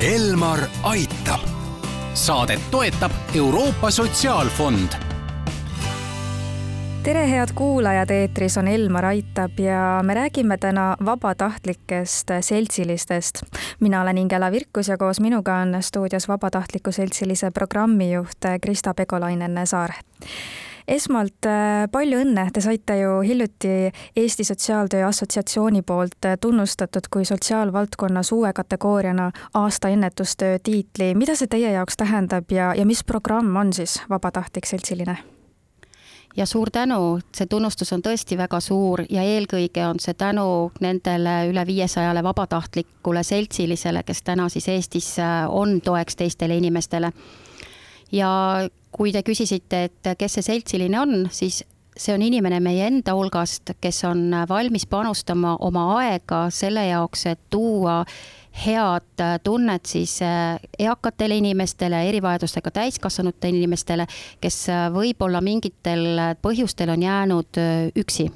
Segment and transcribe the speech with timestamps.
[0.00, 1.40] Elmar aitab.
[2.14, 4.88] saadet toetab Euroopa Sotsiaalfond
[7.02, 13.42] tere, head kuulajad, eetris on Elmar Aitab ja me räägime täna vabatahtlikest seltsilistest.
[13.80, 19.90] mina olen Ingela Virkus ja koos minuga on stuudios vabatahtliku seltsilise programmijuht Krista Pegolainen-Saar
[20.88, 27.24] esmalt äh, palju õnne, te saite ju hiljuti Eesti Sotsiaaltöö Assotsiatsiooni poolt äh, tunnustatud kui
[27.24, 31.14] sotsiaalvaldkonnas uue kategooriana aasta ennetustöö tiitli.
[31.14, 35.18] mida see teie jaoks tähendab ja, ja mis programm on siis Vabatahtlik Seltsiline?
[36.36, 41.50] ja suur tänu, see tunnustus on tõesti väga suur ja eelkõige on see tänu nendele
[41.50, 47.12] üle viiesajale vabatahtlikule seltsilisele, kes täna siis Eestis äh, on toeks teistele inimestele.
[48.12, 48.30] Ja
[48.90, 51.62] kui te küsisite, et kes see seltsiline on, siis
[51.96, 57.40] see on inimene meie enda hulgast, kes on valmis panustama oma aega selle jaoks, et
[57.50, 58.04] tuua
[58.64, 64.06] head tunnet siis äh, eakatele inimestele, erivajadustega täiskasvanute inimestele,
[64.40, 68.30] kes äh, võib-olla mingitel põhjustel on jäänud äh, üksi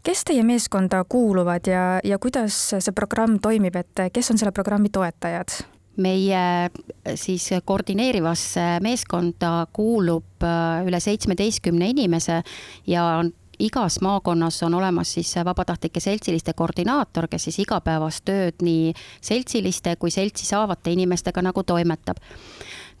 [0.00, 4.88] kes teie meeskonda kuuluvad ja, ja kuidas see programm toimib, et kes on selle programmi
[4.88, 5.60] toetajad?
[5.96, 6.70] Meie
[7.14, 12.42] siis koordineerivasse meeskonda kuulub äh, üle seitsmeteistkümne inimese
[12.86, 13.04] ja
[13.60, 20.10] igas maakonnas on olemas siis vabatahtlike seltsiliste koordinaator, kes siis igapäevast tööd nii seltsiliste kui
[20.10, 22.22] seltsi saavate inimestega nagu toimetab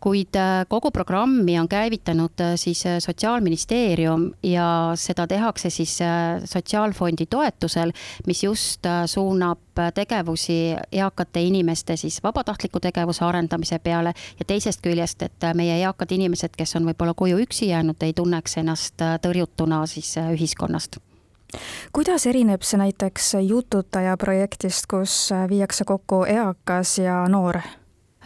[0.00, 5.98] kuid äh, kogu programmi on käivitanud äh, siis äh, Sotsiaalministeerium ja seda tehakse siis
[6.44, 7.92] Sotsiaalfondi toetusel,
[8.26, 9.58] mis just suunab
[9.94, 16.56] tegevusi eakate inimeste siis vabatahtliku tegevuse arendamise peale ja teisest küljest, et meie eakad inimesed,
[16.56, 21.00] kes on võib-olla koju üksi jäänud, ei tunneks ennast tõrjutuna siis ühiskonnast
[21.92, 27.60] kuidas erineb see näiteks Jututaja projektist, kus viiakse kokku eakas ja noor?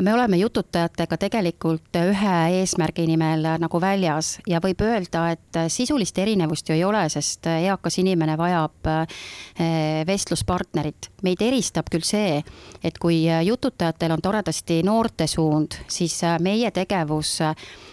[0.00, 6.68] Me oleme jututajatega tegelikult ühe eesmärgi nimel nagu väljas ja võib öelda, et sisulist erinevust
[6.68, 8.90] ju ei ole, sest eakas inimene vajab
[10.06, 11.10] vestluspartnerit.
[11.22, 12.42] meid eristab küll see,
[12.84, 17.38] et kui jututajatel on toredasti noortesuund, siis meie tegevus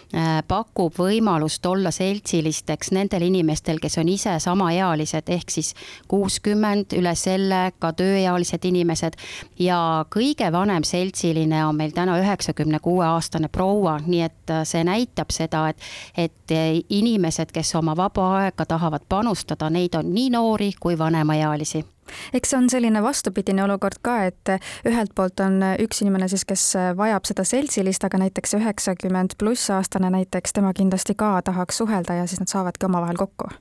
[0.08, 5.74] Äh, pakub võimalust olla seltsilisteks nendel inimestel, kes on ise samaealised, ehk siis
[6.08, 9.18] kuuskümmend, üle selle ka tööealised inimesed.
[9.58, 14.84] ja kõige vanem seltsiline on meil täna üheksakümne kuue aastane proua, nii et äh, see
[14.86, 15.84] näitab seda, et,
[16.16, 21.84] et äh, inimesed, kes oma vaba aega tahavad panustada, neid on nii noori kui vanemaealisi.
[22.32, 24.54] Eks see on selline vastupidine olukord ka, et
[24.88, 26.64] ühelt poolt on üks inimene siis, kes
[26.96, 32.26] vajab seda seltsilist, aga näiteks üheksakümmend pluss aastane näiteks, tema kindlasti ka tahaks suhelda ja
[32.26, 33.52] siis nad saavadki omavahel kokku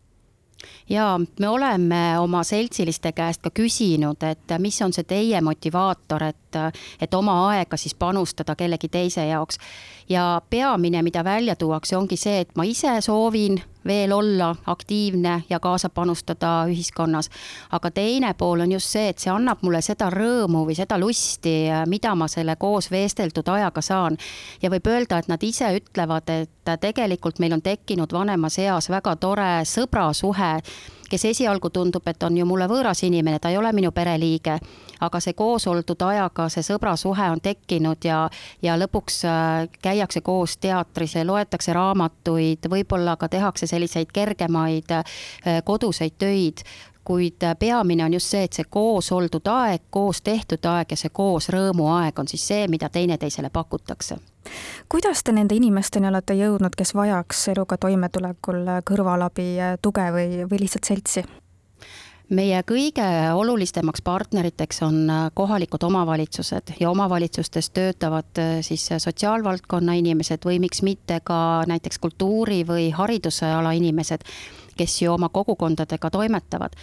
[0.89, 6.59] ja me oleme oma seltsiliste käest ka küsinud, et mis on see teie motivaator, et,
[7.01, 9.57] et oma aega siis panustada kellegi teise jaoks.
[10.09, 15.59] ja peamine, mida välja tuuakse, ongi see, et ma ise soovin veel olla aktiivne ja
[15.59, 17.29] kaasa panustada ühiskonnas.
[17.71, 21.55] aga teine pool on just see, et see annab mulle seda rõõmu või seda lusti,
[21.87, 24.17] mida ma selle koos veesteldud ajaga saan.
[24.61, 29.15] ja võib öelda, et nad ise ütlevad, et tegelikult meil on tekkinud vanemas eas väga
[29.15, 30.51] tore sõbrasuhe
[31.09, 34.57] kes esialgu tundub, et on ju mulle võõras inimene, ta ei ole minu pereliige,
[34.99, 38.23] aga see koos oldud ajaga see sõbrasuhe on tekkinud ja,
[38.61, 45.17] ja lõpuks äh, käiakse koos teatris ja loetakse raamatuid, võib-olla ka tehakse selliseid kergemaid äh,
[45.65, 46.65] koduseid töid
[47.07, 50.99] kuid äh, peamine on just see, et see koos oldud aeg, koos tehtud aeg ja
[50.99, 54.19] see koos rõõmuaeg on siis see, mida teineteisele pakutakse
[54.89, 59.49] kuidas te nende inimesteni olete jõudnud, kes vajaks eluga toimetulekul kõrvalabi,
[59.83, 61.25] tuge või, või lihtsalt seltsi?
[62.29, 63.05] meie kõige
[63.39, 64.97] olulisemaks partneriteks on
[65.33, 72.63] kohalikud omavalitsused ja omavalitsustes töötavad äh, siis sotsiaalvaldkonna inimesed või miks mitte ka näiteks kultuuri
[72.67, 74.27] või haridusala inimesed
[74.77, 76.75] kes ju oma kogukondadega toimetavad.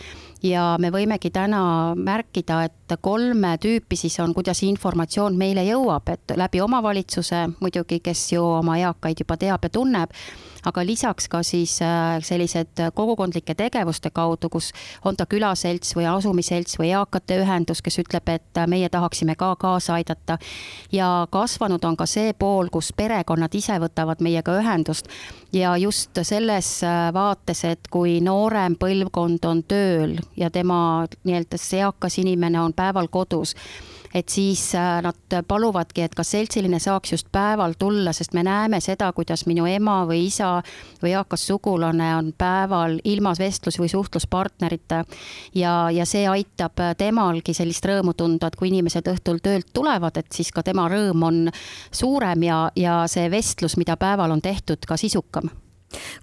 [0.42, 6.36] ja me võimegi täna märkida, et kolme tüüpi siis on, kuidas informatsioon meile jõuab, et
[6.36, 10.12] läbi omavalitsuse muidugi, kes ju oma eakaid juba teab ja tunneb
[10.64, 14.72] aga lisaks ka siis äh, sellised kogukondlike tegevuste kaudu, kus
[15.04, 19.54] on ta külaselts või asumiselts või eakate ühendus, kes ütleb, et äh, meie tahaksime ka
[19.60, 20.38] kaasa aidata.
[20.92, 25.08] ja kasvanud on ka see pool, kus perekonnad ise võtavad meiega ühendust
[25.52, 31.82] ja just selles äh, vaates, et kui noorem põlvkond on tööl ja tema nii-öelda see
[31.84, 33.54] eakas inimene on päeval kodus
[34.14, 38.80] et siis äh, nad paluvadki, et kas seltsiline saaks just päeval tulla, sest me näeme
[38.80, 40.62] seda, kuidas minu ema või isa
[41.02, 45.04] või eakas sugulane on päeval ilma vestlus- või suhtluspartnerita.
[45.54, 50.32] ja, ja see aitab temalgi sellist rõõmu tunda, et kui inimesed õhtul töölt tulevad, et
[50.32, 51.42] siis ka tema rõõm on
[51.90, 55.50] suurem ja, ja see vestlus, mida päeval on tehtud, ka sisukam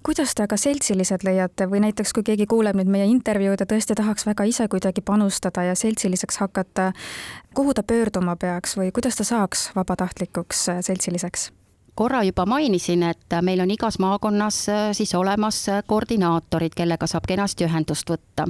[0.02, 3.96] kuidas te aga seltsilised leiate või näiteks kui keegi kuuleb nüüd meie intervjuud ja tõesti
[3.98, 6.92] tahaks väga ise kuidagi panustada ja seltsiliseks hakata,
[7.54, 11.50] kuhu ta pöörduma peaks või kuidas ta saaks vabatahtlikuks seltsiliseks?
[11.94, 17.26] Korra juba mainisin, et meil on igas maakonnas äh, siis olemas äh, koordinaatorid, kellega saab
[17.28, 18.46] kenasti ühendust võtta.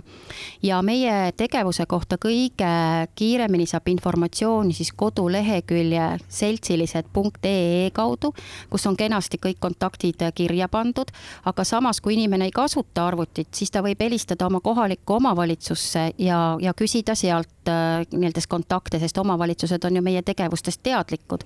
[0.62, 2.70] ja meie tegevuse kohta kõige
[3.18, 8.32] kiiremini saab informatsiooni siis kodulehekülje seltsilised.ee kaudu,
[8.70, 11.10] kus on kenasti kõik kontaktid äh, kirja pandud,
[11.44, 16.42] aga samas, kui inimene ei kasuta arvutit, siis ta võib helistada oma kohalikku omavalitsusse ja,
[16.60, 21.44] ja küsida sealt nii-öelda kontakte, sest omavalitsused on ju meie tegevustest teadlikud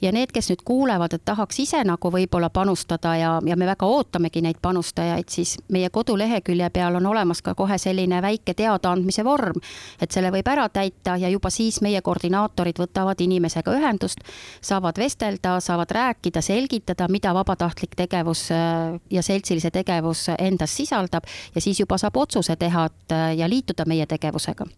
[0.00, 3.86] ja need, kes nüüd kuulevad, et tahaks ise nagu võib-olla panustada ja, ja me väga
[3.86, 9.60] ootamegi neid panustajaid, siis meie kodulehekülje peal on olemas ka kohe selline väike teadaandmise vorm,
[10.00, 14.22] et selle võib ära täita ja juba siis meie koordinaatorid võtavad inimesega ühendust,
[14.60, 21.60] saavad vestelda, saavad rääkida, selgitada, mida vabatahtlik tegevus äh, ja seltsilise tegevus endas sisaldab ja
[21.60, 24.68] siis juba saab otsuse teha, et äh, ja liituda meie tegevusega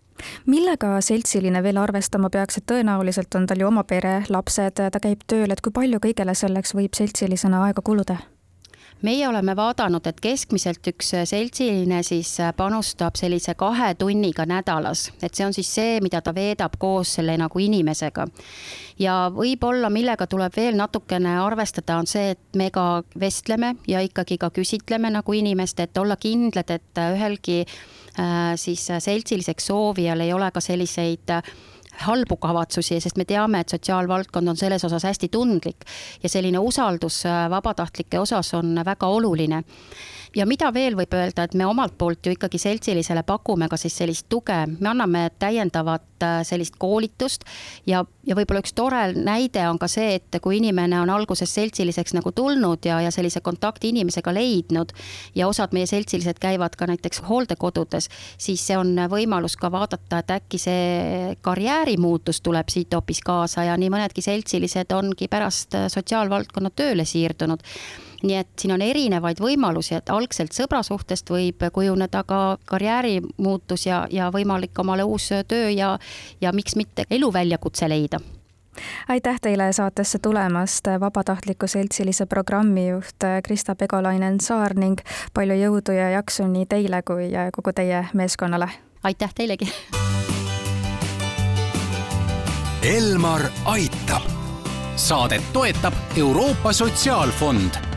[0.46, 5.24] millega seltsiline veel arvestama peaks, et tõenäoliselt on tal ju oma pere, lapsed, ta käib
[5.26, 8.20] tööl, et kui palju kõigele selleks võib seltsilisena aega kuluda?
[9.02, 15.46] Meie oleme vaadanud, et keskmiselt üks seltsiline siis panustab sellise kahe tunniga nädalas, et see
[15.46, 18.26] on siis see, mida ta veedab koos selle nagu inimesega.
[18.98, 24.38] ja võib-olla, millega tuleb veel natukene arvestada, on see, et me ka vestleme ja ikkagi
[24.38, 27.64] ka küsitleme nagu inimest, et olla kindlad, et ühelgi
[28.18, 31.42] Äh, siis äh, seltsiliseks soovijal ei ole ka selliseid äh,
[32.06, 35.84] halbu kavatsusi, sest me teame, et sotsiaalvaldkond on selles osas hästi tundlik
[36.22, 39.62] ja selline usaldus vabatahtlike osas on väga oluline.
[40.36, 43.96] Ja mida veel võib öelda, et me omalt poolt ju ikkagi seltsilisele pakume ka siis
[43.98, 47.42] sellist tuge, me anname täiendavat äh, sellist koolitust
[47.90, 52.14] ja, ja võib-olla üks tore näide on ka see, et kui inimene on alguses seltsiliseks
[52.14, 54.94] nagu tulnud ja, ja sellise kontakti inimesega leidnud
[55.34, 58.06] ja osad meie seltsilised käivad ka näiteks hooldekodudes,
[58.38, 61.34] siis see on võimalus ka vaadata, et äkki see
[61.90, 67.60] karjäärimuutus tuleb siit hoopis kaasa ja nii mõnedki seltsilised ongi pärast sotsiaalvaldkonna tööle siirdunud
[68.22, 74.06] nii et siin on erinevaid võimalusi, et algselt sõbra suhtest võib kujuneda ka karjäärimuutus ja,
[74.10, 75.98] ja võimalik omale uus töö ja,
[76.40, 78.20] ja miks mitte eluväljakutse leida
[79.08, 85.00] aitäh teile saatesse tulemast, vabatahtliku seltsilise programmijuht Krista Pegolainen-Saar ning
[85.34, 88.70] palju jõudu ja jaksu nii teile kui kogu teie meeskonnale.
[89.02, 89.72] aitäh teilegi.
[92.82, 94.22] Elmar aitab.
[94.96, 97.89] saadet toetab Euroopa Sotsiaalfond